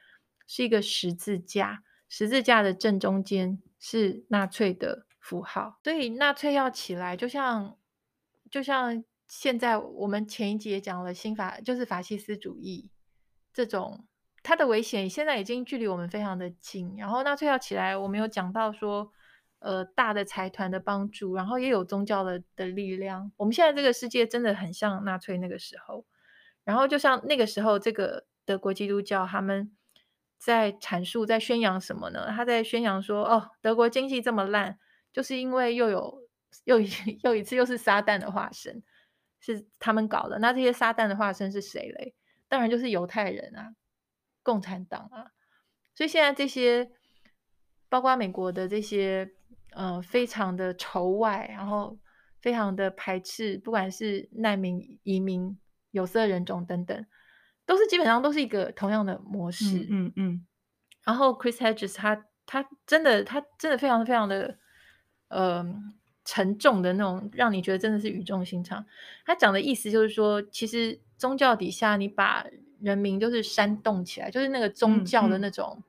[0.46, 5.78] 是一个十字架，十字架的正中间是纳粹的符号。
[5.84, 7.78] 所以纳粹要起来，就像
[8.50, 12.90] 就像现在我们前一集也讲了新法，就是法西斯主义
[13.52, 14.04] 这种
[14.44, 16.94] 它的危险，现在已经距离我们非常的近。
[16.96, 19.10] 然后纳粹要起来，我们有讲到说，
[19.58, 23.32] 呃，大的财团的帮助，然后也有宗教的的力量。
[23.38, 26.04] 我们现在这个世界真的很像纳粹那个时候。
[26.62, 29.70] 然后，就像那个时候，这个德国基督教他们
[30.38, 32.28] 在阐述，在宣扬什么呢？
[32.28, 34.78] 他在宣扬说，哦，德国经济这么烂，
[35.12, 36.22] 就是因为又有
[36.64, 36.88] 又一
[37.24, 38.82] 又一次又是撒旦的化身，
[39.40, 40.38] 是他们搞的。
[40.38, 42.14] 那这些撒旦的化身是谁嘞？
[42.48, 43.74] 当然就是犹太人啊，
[44.44, 45.32] 共产党啊。
[45.96, 46.92] 所以现在这些，
[47.88, 49.32] 包括美国的这些，
[49.72, 51.98] 呃，非常的仇外，然后
[52.40, 55.58] 非常的排斥，不管是难民、移民、
[55.90, 57.06] 有色人种等等。
[57.66, 60.46] 都是基本上都是一个同样的模式，嗯嗯，嗯。
[61.02, 64.58] 然后 Chris Hedges 他他真的他真的非常非常的
[65.28, 65.64] 呃
[66.26, 68.84] 沉重的那种，让你觉得真的是语重心长。
[69.24, 72.44] 他讲的意思就是说，其实宗教底下你把
[72.84, 75.82] 人民就是煽动起来，就是那个宗教的那种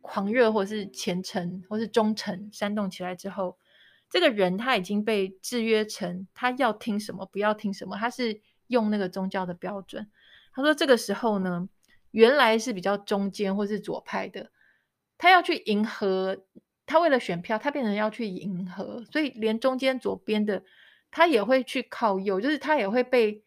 [0.00, 3.58] 狂热或是虔诚或是忠诚煽动起来之后，
[4.08, 10.08] 这个人他已经被制约成他要听什么不要听什么，他是用那个宗教的标准。
[10.54, 11.68] 他说：“这个时候呢，
[12.12, 14.52] 原来是比较中间或是左派的，
[15.18, 16.44] 他要去迎合，
[16.86, 20.62] 他为了选票，他变成要去迎合，所以连中间左边的
[21.10, 23.42] 他也会去靠右，就是他也会被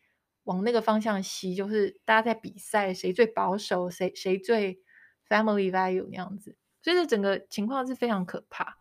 [0.48, 4.82] 往那个方向吸，就是大家在比赛谁最保守，谁谁最
[5.30, 8.78] family value 那样子，所以这整个情况是非常可怕。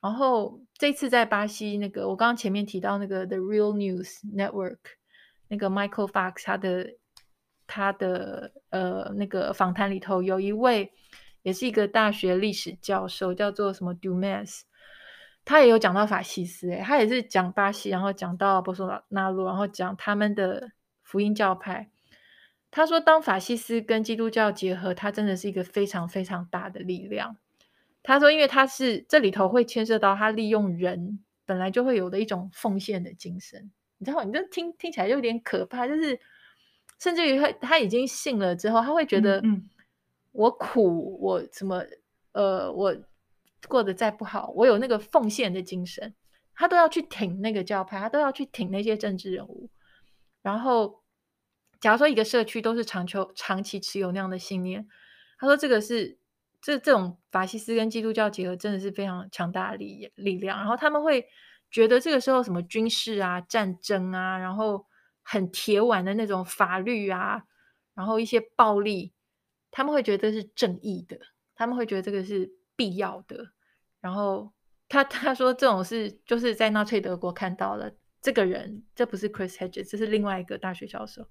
[0.00, 4.78] 然后这次在巴西那个，我刚刚前面提到那个 The Real News Network
[5.48, 6.90] 那个 Michael Fox 他的。”
[7.72, 10.92] 他的呃那个访谈里头有一位
[11.42, 14.62] 也是一个大学历史教授，叫做什么 Dumas，
[15.44, 20.72] 他也有讲到法西斯，诶，他也是讲巴西，然后讲到波索纳罗，然后讲他们的
[21.10, 21.90] 福音教派。
[22.70, 27.36] 他说，当法西斯跟基督教结合，它真的是一个非常非常大的力量。
[28.02, 36.20] 他说，因为他是这里头会牵涉到他利用人本来就会有的一种奉献的精神，你知道，你这听听起来就有点可怕，就是。
[37.02, 39.42] 甚至于他他已经信了之后，他会觉得，
[40.32, 41.82] 我苦，我什么，
[42.32, 42.94] 呃，我
[43.68, 46.14] 过得再不好，我有那个奉献的精神，
[46.54, 49.70] 他都要去挺那个教派，他都要去挺那些政治人物。
[50.42, 50.99] 然后，
[51.80, 54.86] 假如说一个社区都是长久长期持有那样的信念，
[55.38, 56.18] 他说这个是
[56.60, 60.58] 这这种法西斯跟基督教结合，真的是非常强大的力力量。
[60.58, 61.26] 然后他们会
[61.70, 64.86] 觉得这个时候什么军事啊、战争啊，然后。
[65.22, 67.44] 很铁腕的那种法律啊，
[67.94, 69.12] 然后一些暴力，
[69.70, 71.16] 他们会觉得是正义的，
[71.54, 73.52] 他们会觉得这个是必要的。
[74.00, 74.52] 然后
[74.88, 81.28] 他他说这种是就是在纳粹德国看到了这个人，这不是 Chris Hedges，这是另外一个大学教授，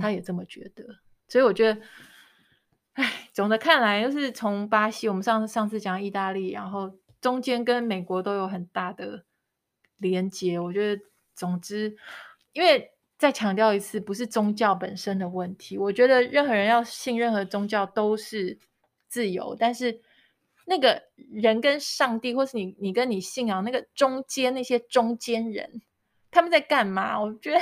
[0.00, 0.84] 他也这么觉得。
[1.28, 1.80] 所以我觉得，
[2.94, 9.24] 哎，总的看来，就是从巴西，我们上上次讲意大利，然后中间跟美国都有很大的
[9.98, 10.58] 连接。
[10.58, 11.02] 我觉得，
[11.34, 11.96] 总之，
[12.52, 12.90] 因为。
[13.18, 15.78] 再强调一次，不是宗教本身的问题。
[15.78, 18.58] 我觉得任何人要信任何宗教都是
[19.06, 20.00] 自由，但是
[20.64, 25.82] 那个人跟上帝，或是你你跟你信仰那个中间那些中间人，
[26.32, 27.20] 他们在干嘛？
[27.20, 27.60] 我觉得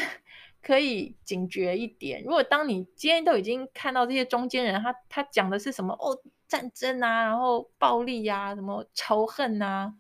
[0.62, 2.23] 可以警觉一点。
[2.23, 5.94] 如果当你今天都已经看到这些中间人，他他讲的是什么？
[5.94, 9.94] 哦，战争啊，然后暴力啊，什么仇恨啊，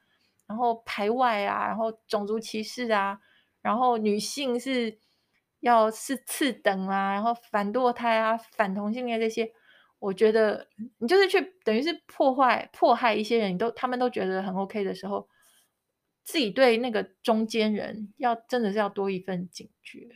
[0.46, 3.18] 然后排外啊，然后种族歧视啊，
[3.60, 4.98] 然后女性是。
[5.62, 9.52] 要是次等啊，然后反堕胎啊，反同性恋这些，
[9.98, 15.28] 我觉得你就是去等于是破坏、迫害一些人，你都他们都觉得很 OK 的时候，
[16.24, 20.08] 自己对那个中间人要真的是要多一份警觉。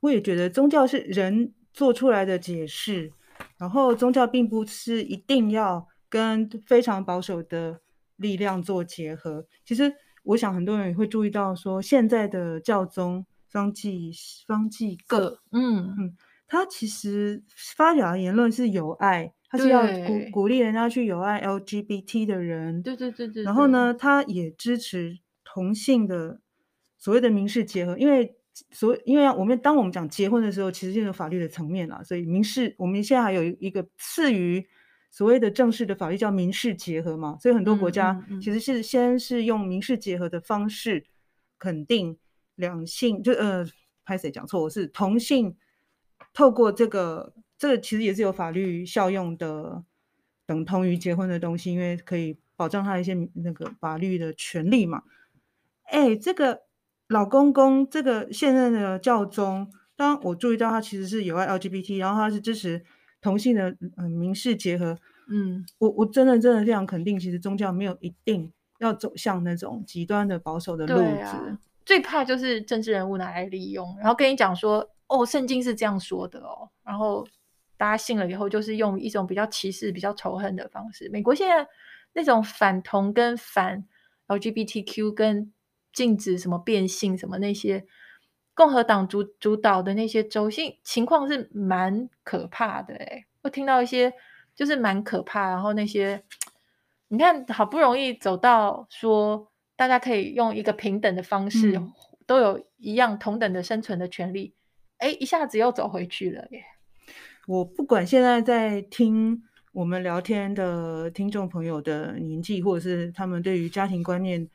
[0.00, 3.12] 我也觉得宗教是人做出来的解释，
[3.58, 7.80] 然后宗教并不是一定要跟非常保守的
[8.16, 9.46] 力量做结合。
[9.64, 9.92] 其实
[10.24, 13.24] 我想很多人也会注意到说，现在的教宗。
[13.52, 14.12] 方济
[14.46, 17.42] 方济各，嗯嗯，他其实
[17.76, 23.42] 发表的言论是友爱，他是要鼓鼓励人家去友爱 LGBT 的人，对对对对。
[23.42, 26.40] 然后呢，他也支持同性的
[26.96, 28.36] 所谓的民事结合，因为
[28.70, 34.66] 所因为我们当我们讲结婚的时候，其实就有法律的层面了，所以民事我们现在还有一个次于
[35.10, 41.06] 所谓的正式的法律叫民事结合嘛，所以很多国家其实是先是用民事结合的方式
[41.58, 42.18] 肯定。
[42.56, 43.66] 两性就呃，
[44.04, 44.60] 拍谁讲错？
[44.64, 45.56] 我是同性，
[46.34, 49.82] 透过这个，这个其实也是有法律效用的，
[50.44, 55.04] 等同于结婚的东西，因为可以保障他一些那个法律的权利嘛。
[55.84, 56.64] 哎，这个
[57.10, 62.82] 老公公，这个现任的教宗，当我注意到他其实是有爱 LGBT，然后他是支持
[63.20, 64.96] 同性的嗯民事结合，
[65.28, 70.94] 嗯，我我真的真的非常肯定，其实宗教没有一定要走向那种极端的保守的路
[71.24, 71.58] 子。
[71.84, 77.26] 最怕就是政治人物拿来利用，然后跟你讲说，哦，圣经是这样说的哦，然后
[77.76, 81.08] 大家信了以后，就是用一种比较歧视、比较仇恨的方式。
[81.08, 81.66] 美国现在
[82.12, 83.84] 那种反同跟反
[84.28, 85.52] LGBTQ 跟
[85.92, 87.84] 禁止什么变性什么那些，
[88.54, 92.94] 共和党主主导的那些州，性情况是蛮可怕的。
[92.94, 94.12] 诶，我听到一些
[94.54, 96.22] 就是蛮可怕，然后那些
[97.08, 101.92] 你看，好不容易走到说大家可以用一个平等的方式，嗯、
[102.26, 104.54] 都有一样同等的生存的权利，
[104.98, 106.62] 诶，一下子又走回去了耶。
[107.46, 114.48] 我不管现在在听我们聊天的听众朋友的年纪，或者是他们对于家庭观念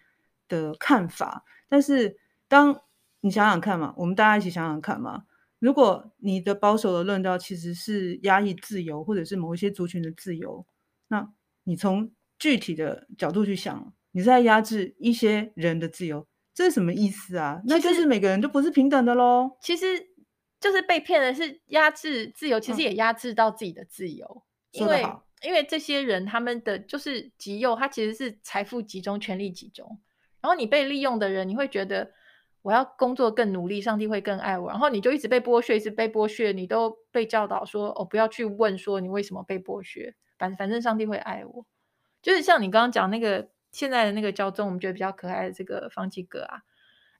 [0.48, 2.18] 的看法，但是
[2.48, 2.82] 当
[3.22, 5.26] 你想想看嘛，我们大家一起想想看嘛，
[5.60, 10.66] 如果你的保守的论调其实是压抑自由，或者是某一些族群的自由，
[11.08, 11.32] 那
[11.64, 17.62] 你从具体的角度去想，你在压制一些人的自由，这是什么意思啊？
[17.66, 19.58] 那就是每个人都不是平等的喽。
[19.62, 20.14] 其实。
[20.58, 25.06] 就是被骗的是压制自由，其实也压制到自己的自由，嗯、因为
[25.44, 30.00] 因为这些人他们的就是极右，他其实是财富集中、权力集中。
[30.46, 32.12] 然后你被利用的人，你会觉得
[32.62, 34.70] 我要工作更努力，上帝会更爱我。
[34.70, 41.66] 然后你就一直被剥削，一直被剥削，你都被教导说哦，不要去问说你为什么被剥削，反反正上帝会爱我。
[42.22, 46.62] 就是像你刚刚讲那个现在的那个教宗，我们觉得比较可爱的这个方济哥啊。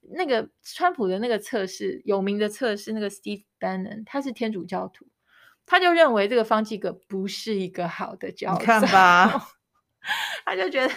[0.08, 5.04] 那个川普的那个测试，有名的测试，那个 Steve Bannon，他是天主教徒，
[5.66, 8.60] 他就认为这个方济哥不是一个好的教宗。
[8.60, 9.48] 你看吧，
[10.46, 10.94] 他就觉得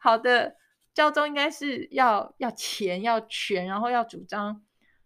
[0.00, 0.56] 好的
[0.96, 4.60] 教宗应该是要要钱要权，然后要主张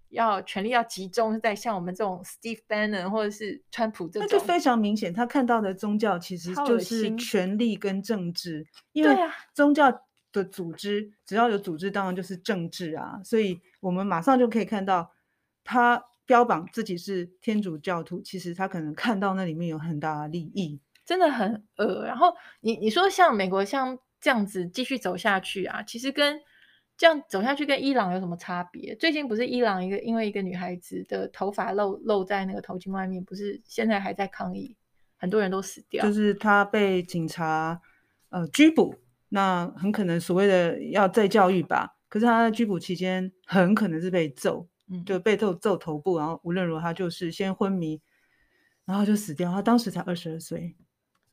[0.08, 9.14] 要权力要集中在像我们这种 Steve Bannon 或者是川普这种，那就非常明显，他看到的宗教其实就是权力跟政治，因为
[9.52, 10.00] 宗教。
[10.32, 13.20] 的组织，只要有组织，当然就是政治啊。
[13.24, 15.10] 所以我们马上就可以看到，
[15.64, 22.04] 他标榜自己是天主教徒，其实他可能看到那里面有很大的利益，真的很恶。
[22.04, 26.40] 然后你你说像美国像这样子继续走下去啊，其实跟
[26.96, 28.94] 这样走下去跟伊朗有什么差别？
[28.96, 34.76] 最近不是伊朗一个因为一个女孩子的头发露露在那个头巾外面，不是现在还在抗议，
[35.16, 37.80] 很多人都死掉，就是她被警察
[38.28, 38.94] 呃拘捕。
[39.32, 48.02] 那很可能所谓的要再教育吧，可是他在拘捕期间很可能是被揍，嗯，就被揍揍头部，然后无论如何他就是先昏迷，
[48.84, 49.52] 然后就死掉。
[49.52, 50.74] 他当时才二十二岁。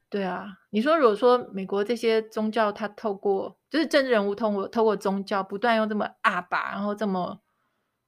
[0.10, 7.42] 对啊，你说如果说美国这些宗教，他透过就是政治人物通过透过宗教不断用这么阿爸，然后这么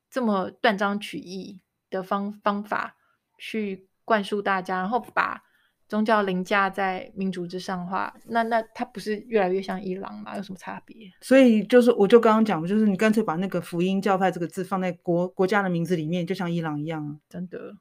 [0.10, 2.95] 这么断章取义的方方法
[3.38, 5.43] 去灌输大家，然后把。
[5.89, 10.38] 宗教凌驾在民主之上的话，那那它不是越来越像伊朗吗？
[10.38, 10.95] 有什么差别？
[11.20, 17.76] 所以就是，我就刚刚讲，就是你干脆把那个福音教派这个字放在国国家的名字里面，就像伊朗一样，真的。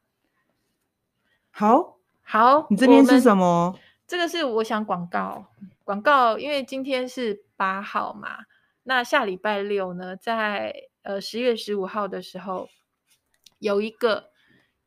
[1.51, 3.79] 好，好，你这边是什么？
[4.09, 5.47] 这个是我想广告，
[5.85, 8.39] 广告，因为今天是八号嘛，
[8.83, 12.69] 那下礼拜六呢，在呃十月十五号的时候
[13.61, 14.31] 有一个。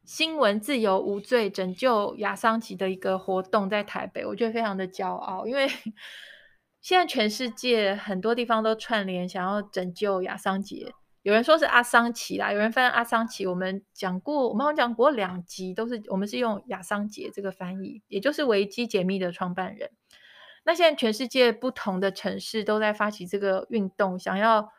[0.04, 5.70] 新闻自由无罪，拯救亚桑齐的一个活动在台北，我觉得非常的骄傲，因为
[6.82, 10.92] 现在全世界很多地方都串联想要拯救亚桑杰。
[11.22, 13.46] 有人说是阿桑奇啦，有人翻阿桑奇。
[13.46, 19.92] 我们讲过，我们好像讲过两集，都是我们是用亚桑杰这个翻译，也就是维基解密的创办人。
[20.64, 24.72] 那现在全世界不同的城市都在发起这个运动，想要。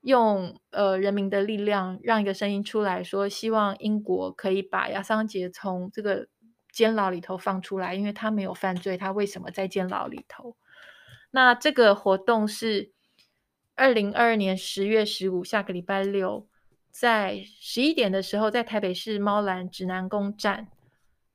[0.00, 6.28] 用呃人民的力量，让一个声音出来说，希望英国可以把亚桑杰从这个
[6.72, 10.56] 监牢里头放出来，因为他没有犯罪，他为什么在监牢里头？
[11.32, 12.92] 那这个活动是
[13.78, 16.48] 二零二二年十月十五，下个礼拜六，
[16.90, 20.66] 在十一点的时候，在台北市猫兰指南宫站，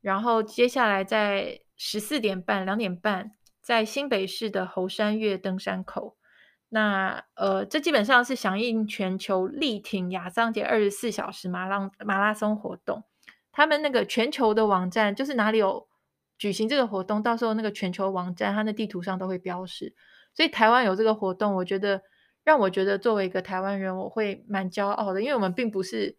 [0.02, 3.32] 然后接下来在十四点半、两点半，
[3.62, 6.18] 在新北市的猴山月登山口。
[6.68, 13.06] 那呃，这基本上是响应全球力挺亚桑杰二十四小时马拉马拉松活动。
[13.54, 15.88] 他们那个全球的网站，就是哪里有
[16.38, 19.96] 举行这个活动，到时候那个全球网站，它的地图上都会标示。
[20.34, 22.02] 所以台湾有这个活动，我觉得
[22.44, 26.16] 让我觉得作为一个台湾人，我会蛮骄傲的，因为我们并不是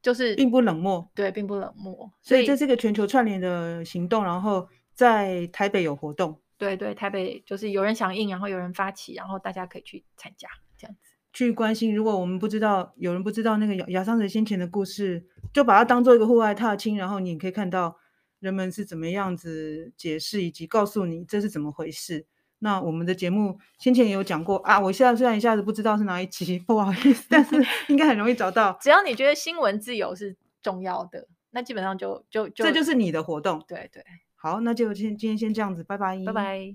[0.00, 2.10] 就是并不冷漠，对，并不冷漠。
[2.22, 6.40] 所以，这是一个全球串联的行动，然后在台北有活动。
[6.56, 10.48] 对对，台北就是有人响应，然后有人发起，然后大家可以去参加，
[10.78, 11.94] 这样子去关心。
[11.94, 17.96] 如果我们不知道，有人不知道那个亚亚桑德先前的故事，就把它当做一个户外踏青，然后你也可以看到
[18.38, 22.26] 人们是怎么样子解释，以及告诉你这是怎么回事。
[22.64, 27.56] 那我们的节目先前也有讲过啊，我现在虽然一下子不知道是哪一集， 不好意思，但是
[27.88, 28.78] 应该很容易找到。
[28.80, 33.60] 只要你觉得新闻自由是重要的，那基本上就就就这就是你的活动。
[33.66, 34.04] 对对，
[34.36, 36.70] 好，那就今今天先这样子，拜拜，拜拜。